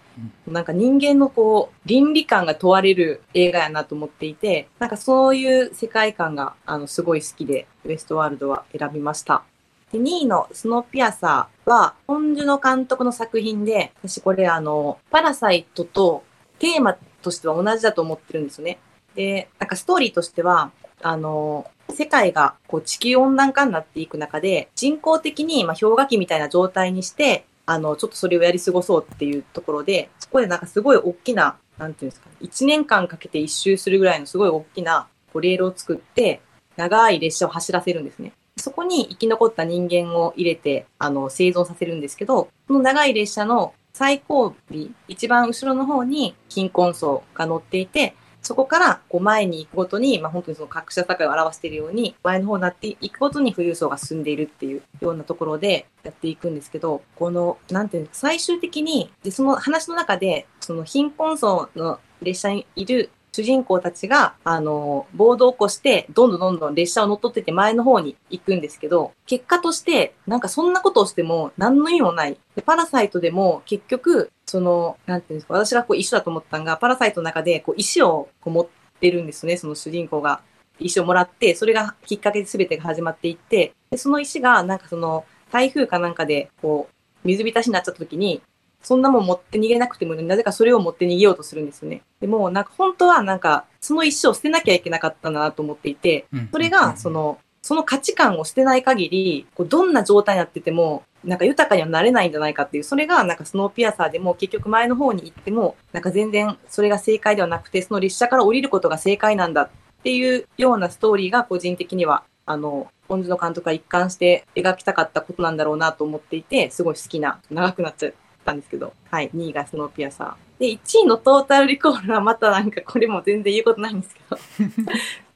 [0.45, 9.43] なんか人間のこう、倫理観が問われる映画やなと思っていて、なんかそういう世界観が、あの、すごい好きで、ウエストワールドは選びました。
[9.91, 16.23] で、2位のスノーピアサーは、本樹の監督の作品で、私これあの、パラサイトと
[16.59, 18.79] テーマとしては同じだと思ってるんですよね。
[19.15, 36.41] で、なんかストーリーとしては、あの、世界がこう地球温暖化になっていく中で、人工的にま氷河期みたいな状態にして、あの、ちょっとそれをやり過ごそうっていうところで、そこでなんかすごい大きな、なんていうんですか、1年間かけて一周するぐらいのすごい大きなこうレールを作って、
[36.77, 38.31] 長い列車を走らせるんですね。
[38.57, 72.37] そこに生き残った人間を入れて、あの、生存させるんですけど、その長い列車の最後尾、一番後ろの方に貧困層が乗っていて、そこからこう前に行くごとに、まあ、本当にその格差社会を表しているように、前の方になっていくごとに富裕層が進んでいるっていうようなところでやっていくんですけど、この、なんていうの、最終的に、で、その話の中で、その貧困層の列車にいる主人公たちが、あの、ボードを起こして、どんどんどんどん列車を乗っ取ってて前の方に行くんですけど、結果として、なんかそんなことをしても何の意味もない。
[72.55, 78.67] で、パラサイトでも結局、その、なんていうんですか、私がこう一緒だと思ったのが、パラサイトの中で、こう石をこう持っ
[78.99, 80.41] てるんですね、その主人公が。
[80.81, 88.41] 石をもらって、それがきっかけで全てが始まっていって、で、その石が、なんかその、台風かなんかで、こう、水浸しになっちゃった時に、
[88.81, 92.01] そんなもん持って逃げなくてもいいのになぜかそれを持って逃げようとするんですよね。
[92.21, 96.49] でも、なんか本当はなんか、その石を捨てなきゃいけなかったんだなと思っていて、うん。
[96.51, 109.69] それが、その、その価値観を捨てない限り、こうどんな状態になってても、なんか豊かにはなれないんじゃないかっていう、それがなんかスノーピアサーでも結局前の方に行っても、なんか全然それが正解ではなくて、その列車から降りることが正解なんだっ
[110.03, 118.09] ていうようなストーリーが個人的には、あの、本樹の監督が一貫して描きたかったことなんだろうなと思っていて、すごい好きな、長くなっちゃ
[118.49, 120.59] ったんですけど、はい、2位がスノーピアサー。
[120.59, 124.37] で、1位のトータルリコールはまたなんかこれも全然言うことないんですけど、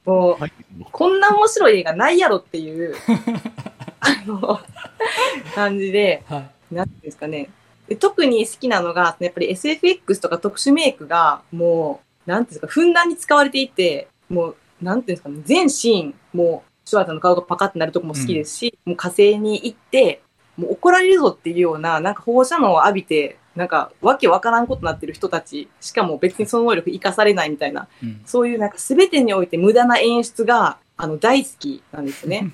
[0.12, 0.52] もう、はい。
[0.92, 2.94] こんな面白い映画ないやろっていう、
[4.00, 4.60] あの、
[5.54, 7.48] 感じで、はいなんですかね。
[7.88, 20.22] で特に好きなのが、やっぱり SFX とか特殊メイクが、もう、なんていうんですか、ふんだんに使われていて、もう、なんていうんですかね、全シーン、もう、シュワーザーの顔がパカってなるとこも好きですし、もう火星に行って、
[20.56, 32.52] もう怒られるぞっていうような、なんか放射能を浴びて、なんか、わけわからんことになってる人たち、しかも別にその能力活かされないみたいな、うんそういうなんか全てにおいて無駄な演出が、あの、大好きなんですよね。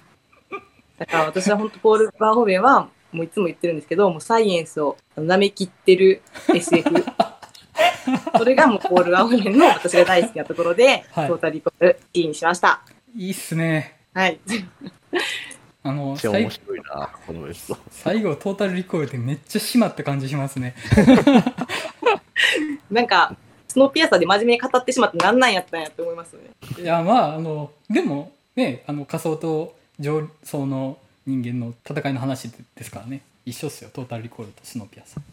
[0.98, 6.22] だから私は本当ポール・バーホーベンは、もういつも言ってるんですけど、もうサイエンスを舐めきってる
[6.54, 6.90] SF。
[8.36, 12.82] それがもうポール・バーホーベンの私が大好きなところで、はいトータルリコール D にしました。
[13.14, 14.40] いいっすねはい。
[15.82, 17.78] あのめっちゃ最面白いな、このベスト。
[17.90, 20.74] 最後トータルリコールでめっちゃ締まった感じしますね
[22.90, 23.36] なんか、
[23.68, 26.50] スノーピアサーで真面目に語ってしまってなんなんやったんやって思いますよね。
[26.82, 35.24] いやまああのでもねあの仮想と上層の人間の戦いの話ですからね一緒っすよトータルリコールとスノーピアさん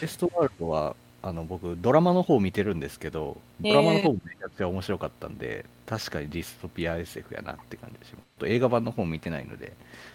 [0.00, 0.94] ベストワールドは、
[1.26, 8.24] あの僕、ドラマの方見てるんですけど、ドラマの方もめちゃくちゃ面白かったんで、確かにディストピア SF やなって感じでします。
[8.40, 9.72] と映画版の方見てないので、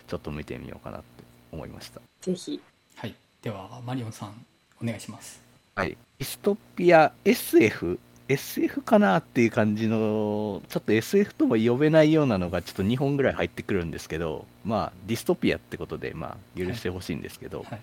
[0.08, 2.00] ちょっと見てみようかなって思いました。
[2.22, 2.62] ぜひ。
[2.95, 4.45] はいではマリオンさん
[4.84, 5.41] お願いします
[5.74, 5.89] はい。
[5.89, 8.00] ディストピア SF?
[8.28, 17.82] SF かなっていう感じの、ちょっと SF とも呼べないようなのがちょっと2本ぐらい入ってくるんですけど、まあ、ディストピアってことで、まあ、許してほしいんですけど、はい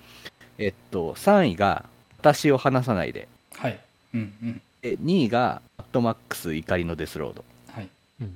[0.59, 1.87] えっと、3位が、
[2.35, 3.29] 私を離さないで。
[3.55, 3.79] はい
[4.15, 7.45] うんうんで2位が、マッドマックス怒りのデスロード。
[7.73, 7.89] はい
[8.21, 8.31] うん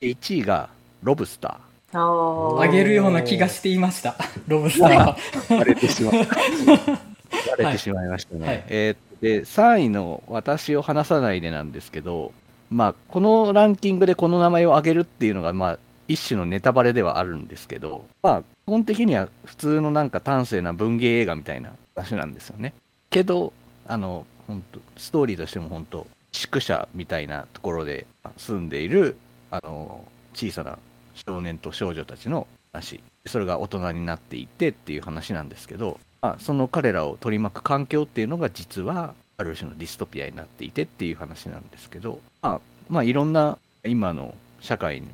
[0.00, 0.68] で1位が、
[1.02, 1.58] ロブスタ
[1.92, 4.16] あーあげるような気がしていました
[4.48, 5.56] ロブスターはー。
[5.58, 6.36] 割れてしまった。
[7.50, 8.46] 割れてしまいましたね。
[8.46, 12.32] はいえーで、3位の私を離さないでなんですけど、
[12.70, 22.74] まあ、このランキングでこの名前を挙げるっていうのが、まあ、一種のネタバレではあるんですけど、まあ、基本的には普通のなんか端正な文芸映画みたいな話なんですよね。
[23.14, 23.52] けど、
[23.86, 29.16] あの、本当ストーリーとしても本当宿舎みたいなところで住んでいる、
[29.52, 30.80] あの、小さな
[31.14, 33.00] 少年と少女たちの話。
[33.26, 45.06] それが大人になっていってっていう話なんですけど、まあ、その彼らを取り巻く環境っていうのが実はある種のディストピアになっていてっていう話なんですけど、まあ、まあいろんな今の社会の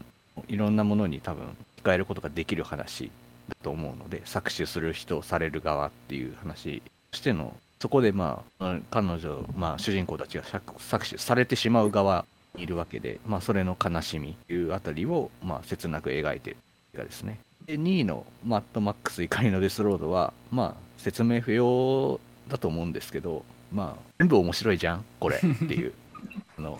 [0.48, 3.10] いろんなものに多分使えることができる話
[3.48, 16.58] だと思うので搾取する人をされる側っていう話としてのそこでまあ彼女、まあ、主人公たちが搾取されてしまう側にいるわけで、まあ、それの悲しみというあたりを、まあ、切なく描いている
[16.94, 17.40] 映画ですね。
[17.66, 25.92] で2位のマッドマックス怒りのデスロードは、まあ、説明不要だと思うんですけど、まあ、全部面白いじゃん、これっていう。
[26.58, 26.78] あの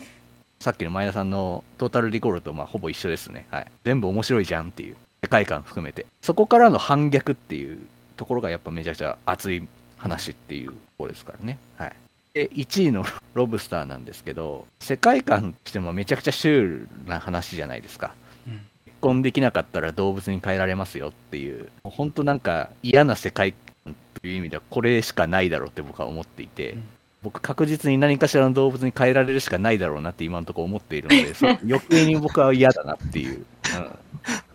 [0.59, 3.47] さっきの前田さんのトータルリコールとまあほぼ一緒ですね。
[3.51, 3.67] はい。
[3.85, 6.05] 全部面白いじゃんっていう世界観含めて。
[6.21, 7.79] そこからの反逆っていう
[8.19, 9.67] ところがやっぱめちゃくちゃ熱い
[10.01, 11.59] 話っていうところですからね。
[11.77, 11.93] はい。
[12.35, 18.15] で、1位のロブスターなんですけど、世界観としてもめちゃくちゃシュールな話じゃないですか。
[18.47, 26.83] うん結婚できなかったら動物に変えられますよっていう、本当なんか嫌な世界観という意味ではこれしかないだろうって僕は思っていて、うん
[27.23, 33.45] 僕確実に何かしらの動物に変えられるしかないだろうなって今のところ思っているので、 そう余計に僕は嫌だなっていう、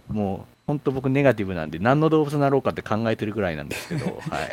[0.10, 4.50] うん、もう本当僕ネガティブなんで何の動物になろうかって考えてるぐらいなんですけど、 はい。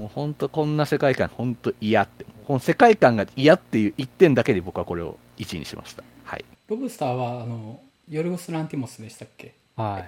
[0.00, 6.02] もう本当こんな世界観本当嫌って、この世界観が嫌っていう一点だけで僕はこれを1位にしました。
[6.24, 6.44] はい。
[6.68, 9.54] ロブスターはあのヨルゴス・ランティモスでしたっけ？
[9.76, 10.00] は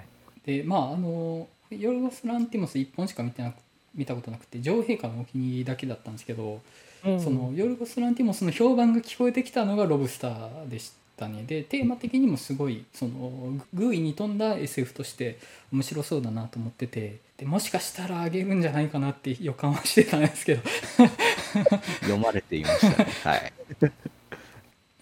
[0.45, 0.51] い。
[0.57, 3.55] でまああのヨルゴス・ランティモス1本しか見てなく
[3.95, 6.59] 見たことなくて女王陛下のお気に入りだけだったんですけど、
[7.03, 10.95] そのヨルゴス・ランティモスの評判が聞こえてきたのがロブスターでした
[11.27, 11.43] ね。
[11.43, 15.37] でテーマ的にもすごいそのグーイに富んだ SF として
[15.71, 20.61] 面白そうだなと思っててでもしかしたらあげるんじゃないかなって予感はしてたんですけど。
[22.01, 23.09] 読まれていましたね。
[23.23, 23.53] はい。
[23.81, 23.91] なん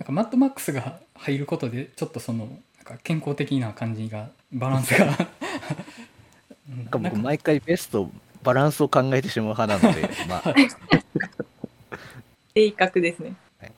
[0.05, 2.45] かマッドマックスが入ることでちょっとその
[2.77, 5.05] なんか健康的な感じがバランスが。
[6.69, 6.77] うん。
[6.77, 8.09] なんか僕毎回ベスト
[8.41, 10.53] バランスを考えてしまう派なので、まあ、
[12.53, 13.35] 正確ですね。
[13.59, 13.71] はい、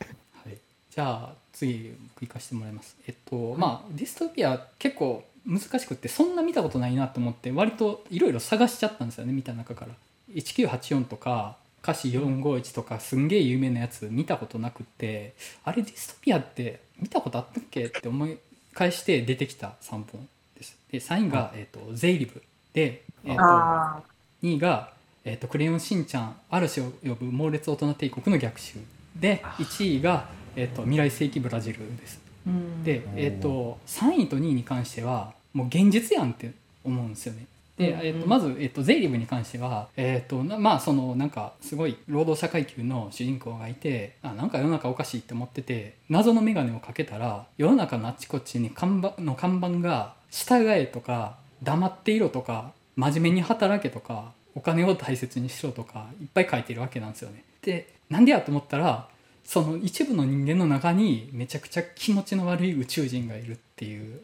[0.90, 1.94] じゃあ次。
[2.15, 2.96] 僕行かせてもらいます。
[3.08, 9.92] えっとまあディストピア結構難しくってそんな見たことないなと思って割といろいろ探しちゃったんですよね見た中から。
[10.34, 17.86] 1984とか歌詞451とかすんげえ有名なやつ見たことなくってあれディストピアって見たことあったっけ？
[17.86, 18.38] って思い
[18.74, 20.78] 返して出てきた3本です。
[20.92, 22.42] で3位が、えっとゼイリブ。
[22.74, 24.02] で、えっとあ
[24.42, 28.80] 2位が、えーと「クレヨンしんちゃん嵐を呼ぶ猛烈大人帝国の逆襲」
[29.16, 32.20] で1位が、えーと「未来世紀ブラジル」です。
[32.48, 32.84] ーうん。
[32.84, 36.52] で、えー、と3位と2位に関してはもう現実やんって
[36.84, 37.46] 思うんですよね。
[37.78, 57.44] で、うんえー、とまず、えー、とゼイリブに関しては、えーとなまあそのなんかすごい労働者階級の主人公がいてあなんか世の中おかしいって思ってて謎の眼鏡をかけたら世の中のあっちこっちに看板の看板が「従え」とか「黙っていろ」とか「真面目に働け」とか「お金を大切にしろ」とかいっぱい書いてるわけなんですよね。
[57.62, 59.08] でなんでやと思ったら
[59.46, 64.20] その一部の人間の中にめちゃくちゃ気持ちの悪い宇宙人がいるっていう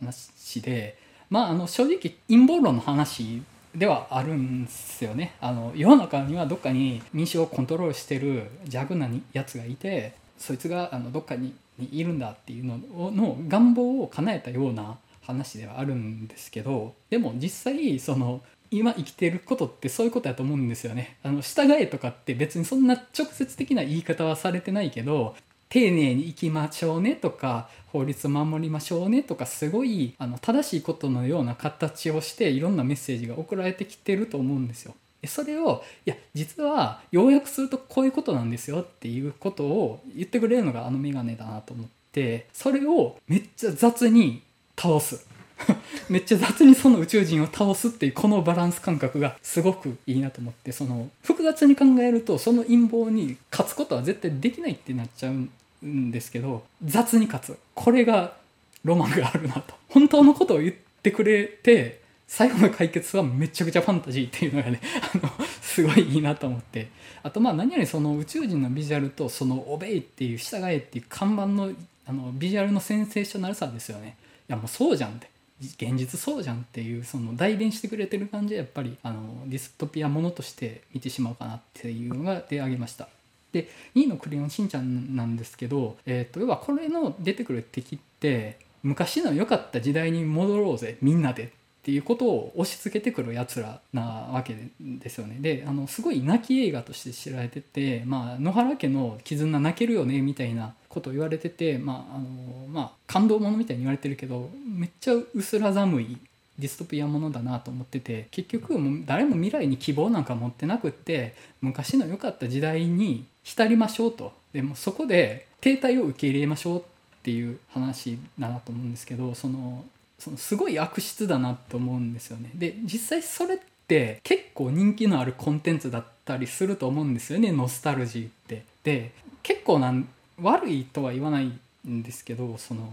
[0.00, 0.98] 話で
[1.30, 3.42] まああの正直陰謀論の話
[3.74, 5.34] ではあるんですよね。
[5.40, 12.78] あの世の中にはどっかに民主をコントロールしてる邪悪なやつがいてそいつがあのどっかにいるんだっていうの
[13.10, 18.42] の願望を叶えたような話ではあるんですけどでも実際その
[18.78, 21.16] 今生きてることってそういうことだと思うんですよね。
[21.22, 25.36] あの従えとかって別にそんな直接的な言い方はされてないけど
[25.68, 34.94] 丁寧に生きましょうねとか法律を守りましょうねとかすごいあの正しいことのような形をしていろんなメッセージが送られてきてると思うんですよ。
[35.26, 44.42] それをいや実は要約するとこういうことなんですよっていうことを言ってくれるのがあのメガネだなと思ってそれをめっちゃ雑に
[44.76, 45.26] 倒す
[46.08, 57.58] めっちゃ雑にその宇宙人を倒すっていうこのバランス感覚がすごくいいなと思ってその複雑に考えるとその陰謀に勝つことは絶対できないってなっちゃうんですけど雑に勝つ。
[57.74, 58.36] これが
[58.84, 59.74] ロマンがあるなと。
[59.88, 64.80] 本当のことを言ってくれて最後の解決はめちゃくちゃファンタジーっていうのがね
[65.14, 66.88] あのすごいいいなと思って。
[67.22, 71.72] あとまあ何よりその宇宙人のビジュアルとその「オベイ」っていう従えっていう看板の
[72.06, 74.16] あのビジュアルのセンセーショナルさですよね。
[74.46, 75.33] いやもうそうじゃんって。
[75.60, 83.08] 現実そうじゃんっていうその代弁してくれてる感じでやっぱりあのディストピアものとして見てしまうかなっていうのが出挙げました。
[83.52, 91.48] で2位の「クレヨンしんちゃん」なんですけど、えー、と要はこれの出てくる敵って昔の良かった時代に戻ろうぜみんなでっ
[91.84, 95.36] ていうことを押し付けてくるやつらなわけですよね。
[95.40, 106.18] であのすごい泣き映画として知られてて、まあ、野原家の絆泣けるよねみたいなことを言われてて、まああのまあ、感動ものみたいに言われてるけどめっちゃ薄ら寒い
[106.58, 116.82] ディストピアものだなと思ってて結局もう誰も未来に希望なんか持ってなくって昔の良かった時代に浸りましょうとでもそこで停滞を受け入れましょうっ
[117.24, 119.84] ていう話だなと思うんですけどその
[120.18, 122.50] そのすごい悪質だなと思うんですよね。
[122.54, 128.64] で実際それって結構人気のあるコンテンツだったりすると思うんですよねノスタルジーって。
[128.82, 129.12] で
[129.42, 130.08] 結構なん
[130.40, 131.52] 悪いとは言わない
[131.88, 132.88] んですけどその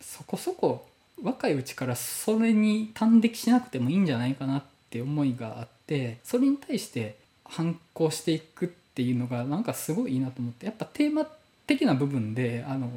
[0.00, 0.86] そこそこ
[1.22, 11.26] 若いうちからそれに端的しなくてもいいんじゃないかなって思いがあってそれに対して反抗していくっていうのがなんかすごいいいなと思ってやっぱテーマ
[11.66, 12.88] 的な部分であの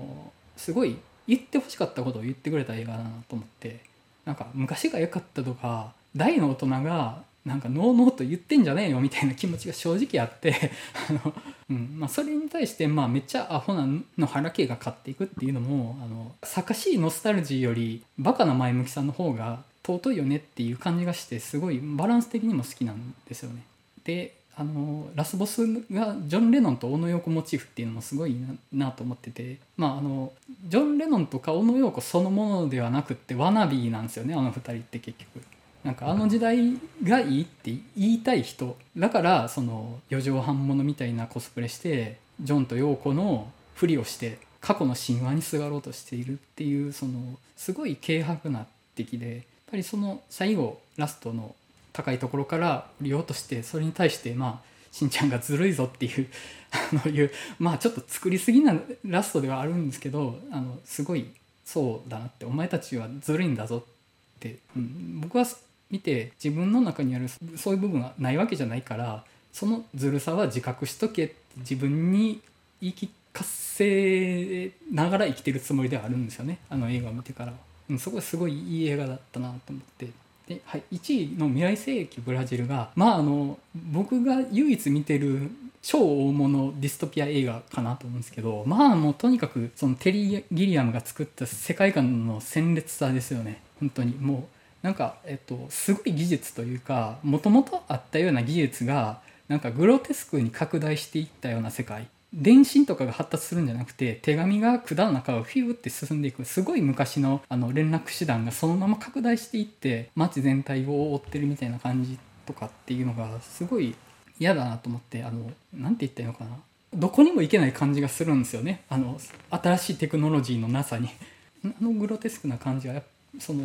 [0.58, 0.98] すごい
[1.28, 3.80] 言ってほしかったことを言ってくれた映画だなと思って
[4.26, 10.72] なんか昔が良かったとか大の大人がなんかノーノーと言ってんじゃねえよみたいな気持ちが正直あって
[11.10, 11.34] あの、
[11.70, 23.62] うんまあ、それに対してまあめっちゃアホなの原家が勝っていくっていうのもあのかしいノスタルジーよりバカな前向きさんの方が尊いよねっていう感じがしてすごいバランス的にも好きなんですよね。
[24.04, 28.38] であのラスボスがジョン・レノンと小野陽子モチーフっていうのもすごい
[28.72, 30.32] なと思っててまああの
[30.68, 35.44] ジョン・レノンとか小野陽子そのものではなくってワナビーなんですよねあの2人って結局。
[35.84, 36.58] なんかあの時代
[37.04, 51.54] がいいって言いたい人だからその四畳半ものみたいなコスプレしてジョンと陽子のふりをして過去の神話にすがろうとしているっていうそのすごい軽薄な敵でやっぱりその最後ラストの
[51.96, 56.28] 高いところから降りようとしてそれに対してまあしんちゃんがずるいぞっていう
[56.72, 58.76] あのいうまあちょっと作りすぎな
[59.06, 61.26] ラストではあるんですけどあのすごい
[61.64, 65.46] そうだなってお前たちはずるいんだぞって、うん、僕は
[65.90, 69.24] 見て自分の中にあるそういう部分がないわけじゃないから
[69.54, 72.42] そのずるさは自覚しとけって自分に
[72.82, 76.60] 言い聞かせながら生きてるつもりではあるんですよね。
[76.70, 77.58] あの映画を見てからは、
[77.90, 80.25] うん、そこはすごいいい映画だったなと思って。
[80.48, 85.50] で、はい、1位の「未来世紀ブラジルが」まああの僕が唯一見てる
[85.82, 93.62] 超大物ディストピア映画かなと思うんですけどまあもうとにかくそのテリー・ギリアムが作った世界観の鮮烈さですよね。
[93.80, 94.48] 本当にも
[94.84, 102.08] うなんか、えっと、すごい技術というかもともとあったような技術がなんかグロテスクに拡大していったような世界。
[102.36, 106.44] 電信とかが発達するんじゃなくて手紙が管の中をフィューって進んでいく。
[106.44, 113.96] すごい昔のあの連絡手段がそのまま拡大していって街全体を覆ってるみたいな感じとかっていうのがすごい
[114.38, 116.60] 嫌だなと思ってあのなんて言ったらいいのかな。
[116.94, 118.84] どこにも行けない感じがするんですよね。
[118.90, 119.18] あの
[119.50, 121.10] 新しいテクノロジーのなさに。
[121.64, 123.02] あのグロテスクな感じは
[123.40, 123.64] その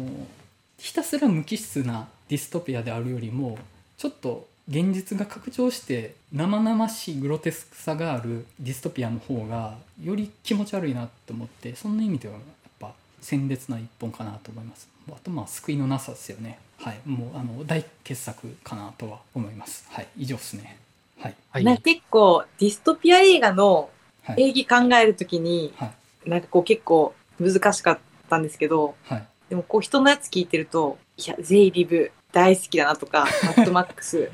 [0.79, 3.59] ひたすら無機質なディストピアであるよりも
[3.99, 12.43] ちょっと現実が拡張して生々しいグロテスクさがあるディストピアの方がより気持ち悪いなと思ってそんな意味ではやっ
[12.79, 14.89] ぱ鮮烈な一本かなと思います。
[15.11, 16.61] あとまあ救いのなさですよね。
[16.79, 17.01] はい。
[17.05, 19.89] もうあの大傑作かなとは思います。
[19.91, 20.07] はい。
[20.17, 20.79] 以上ですね。
[21.19, 21.65] はい、はい。
[21.65, 23.91] な結構ディストピア映画の
[24.23, 25.87] はい演技考えるときに、は
[26.25, 26.31] い。
[26.31, 27.99] なんかこう結構難しかっ
[28.29, 29.25] たんですけど、はい。
[29.49, 34.31] でもこう人のやつ聞いてると、いや、ゼイリブ大好きだなとか、マッドマックス。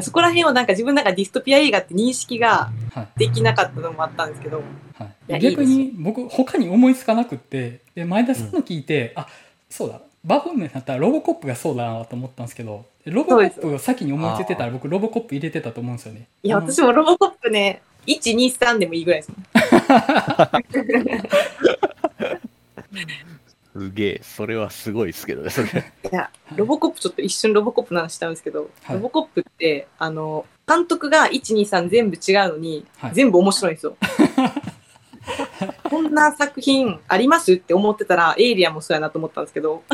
[0.00, 4.62] そこら辺をなんか自分の中でディストピア映画って認識がはいできなかったのもあったんですけど、
[4.94, 9.26] はい逆に僕他に思いつかなくってで前田さんの聞いて、あ
[9.68, 19.32] そうだバフォームだったらロボコップがそうだなと思ったんですけどロボコップを先に思いついてたら僕ロボコップ入れてたと思うんですよねいや、私もロボコップね、1、2、3でもいいぐらいです。
[23.78, 25.68] すげえ、それはすごいですけどね、それ。
[25.68, 33.96] いや、ロボコップちょっと一瞬ロボコップの話したんですけど、はいロボコップって、あの、監督が1、2、3全部違うのに、はい全部面白いんですよ。
[35.84, 39.82] こんな作品ありますって思ってたら、エイリアンもそうやなと思ったんですけど。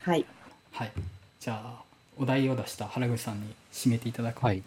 [0.00, 0.26] はい。
[0.72, 0.92] はい
[1.38, 1.82] じゃあ
[2.16, 4.62] お題を出した原口さんに締めていただこうかとはい、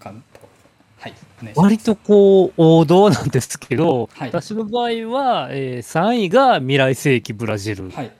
[1.41, 7.89] お願い割とこう、王道なんですけど、はい私の場合は、えー3位が未来世紀ブラジル。
[7.91, 8.11] はい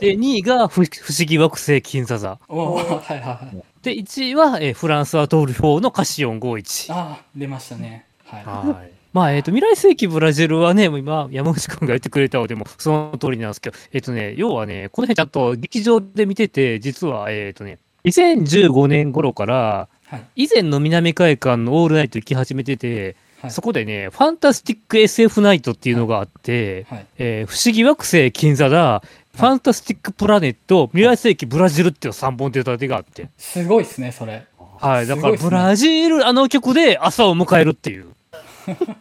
[0.00, 2.38] で、2位が不不思議惑星金座座。
[2.48, 6.92] はいはいはいで、1位は、えーフランスはトルフォーのカシオン551。
[6.92, 8.92] ああ出ましたねはいはい。
[9.12, 20.44] まあ、えっ、と、未来世紀ブラジルはね、今、山口くんが言ってくれたのでも、その通りなんですけど、えっ、とね、要はね、この辺ちゃんと劇場で見てて、実は、えっ、とね、2015年頃から、はい。
[20.44, 23.50] 以前の南海館のオールナイト行き始めてて、はい。
[23.50, 27.06] そこでね、ファンタスティック SF ナイトっていうのがあって、はい。
[27.16, 29.02] えー不思議惑星キン・ザ・ザ、
[29.34, 34.44] ファンタスティックプラネット、未来世紀ブラジルっていう3本立てがあって、すごいですねそれ。
[34.78, 38.08] はい、だからブラジル、あの曲で朝を迎えるっていう。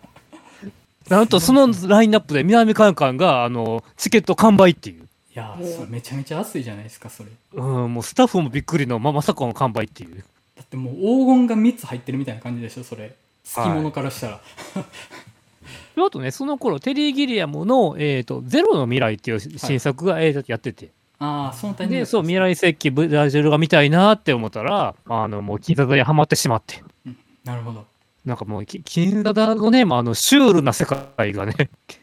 [1.10, 5.02] なんとそのラインナップで南海館があのチケット完売っていう。
[5.02, 7.30] いやーそれめちゃめちゃ熱いじゃないですかそれ。
[7.54, 10.24] うん、もうスタッフもびっくりの、ままさかの完売っていう。
[10.56, 13.16] だってもう黄金が3つ入ってるみたいな感じでしょそれ。
[13.56, 14.42] 好き者からしたら、
[16.06, 20.92] あとね、その頃テリー・ギリアムの、えーと「ゼロの未来」っていう新作が、えーやってて。
[21.24, 26.84] ああそのタイミングで、そう、未来世紀ブラジルが見たいなって思ったら、あの、もう金座にハマってしまって。
[27.44, 27.86] なるほど、
[28.26, 31.54] なんかもう、き金座のね、まああの、シュールな世界がね、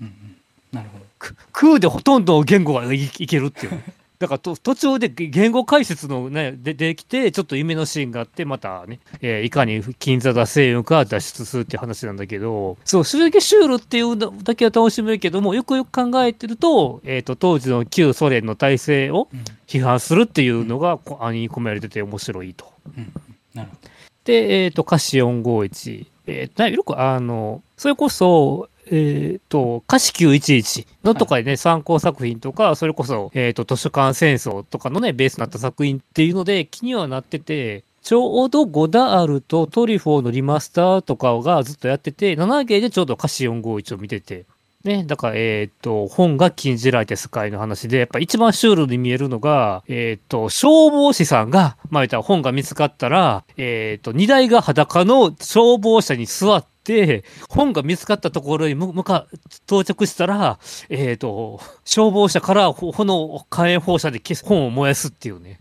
[0.01, 0.37] うんうん、
[0.71, 1.05] なるほど。
[1.19, 3.83] く空でほとんど言語がいいけるっていう。
[4.19, 22.73] だからと途中で言語解説のね、でできて、ちょっと夢のシーンがあって、またね、えーいかに金座だ星雲から脱出するっていう話なんだけど、そう、それだけシュールっていうのだけは楽しめるけども、よくよく考えてると、えっ、と、当時の旧ソ連の体制をうん批判するっていうのが、こあに込められてて面白いと。
[22.97, 23.13] うんうん
[23.55, 23.91] なるほど
[24.25, 26.07] で、えっ、と、歌詞451。
[26.27, 44.47] えっ、と、よく、あの、それこそ、えっ、と、歌詞911のとかでね、参考作品とか、それこそ、えっ、と、図書館戦争とかのね、ベースになった作品っていうので、気にはなってて、ちょうどゴダールとトリフォーのリマスターとかがずっとやってて、7ゲーでちょうど歌詞451を見てて、
[44.89, 59.27] ね、だから、えっ、と、本が禁じられた世界の話で、やっぱ一番シュールに見えるのが、えっ、と、消防士さんが、まあ、言ったら本が見つかったら、えっ、と、荷台が裸の消防車に座って、本が見つかったところに向か、
[59.67, 60.59] 到着したら、
[60.89, 65.61] えっ、と、消防車から炎、火炎放射で消す本を燃やすっていうね。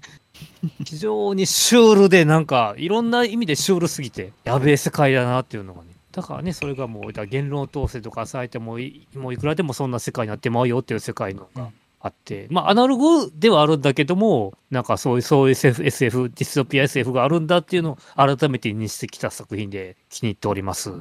[0.85, 5.96] 非常にシュールで、なんか、いろんな意味でシュールすぎて、やべえ世界だなっていうのがね。
[6.17, 20.89] だからね、それがもう、だ言論統制とかされてもい、もういくらでもそんな世界になってまうよっていう世界のがあって、まあ、アナログではあるんだけども、なんかそういう、そういう SF、SF ディストピア SF があるんだっていうのを改めて認識きた作品で気に入っております。
[20.89, 20.99] やっ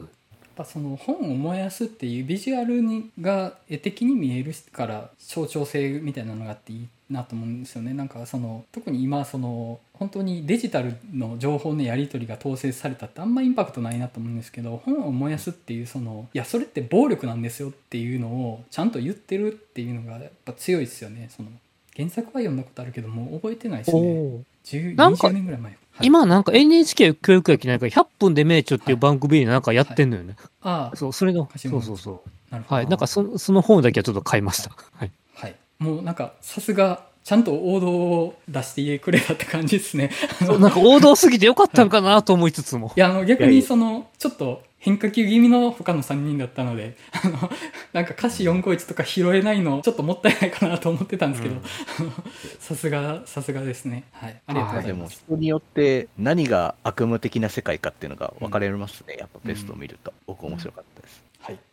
[0.54, 7.94] ぱその本を燃やすっていうビジュアルにが絵的に見えるから象徴性みたいなのがあっていいなと思うんですよね。
[7.94, 21.30] なんかその特に今その本当にデジタルの情報のやり取りが統制されたってあんまインパクトないなと思うんですけど本を燃やすっていうそのいやそれって暴力なんですよっていうのをちゃんと言ってるっていうのがやっぱ強いですよね。
[21.34, 21.48] その
[21.96, 24.44] 原作は読んだことあるけどもう覚えてないですね。
[24.66, 26.06] 10なんか20年ぐらい前、はい。
[26.06, 30.34] 今なんか NHK 教育劇なんか100分で名著っていう番組でなんかやってんのよね。
[30.60, 32.30] ああそう、それの、そうそうそう。
[32.50, 32.76] なるほど。
[32.76, 32.86] はい。
[32.88, 34.70] なんかそその本だけはちょっと買いました。
[34.94, 35.10] はい。
[35.80, 40.12] はい、もうなんかさすがちゃんと王道を出してくれたって感じですね。
[40.46, 42.92] そうなんか王道すぎてよかったんかなと思いつつも。
[42.96, 47.50] いやあの逆にそのちょっと変化球気味の他の3人だったのであの
[47.92, 51.56] なんか歌詞451とか拾えないのちょっともったいないかなと思ってたんですけど。
[52.60, 54.04] さすがさすがですね。
[54.12, 54.40] はい。
[54.46, 61.24] ありがとうございます、人によって何が悪夢的な世界かっていうのが分かれますね、やっぱベストを見ると、僕面白かったです。
[61.40, 61.58] はい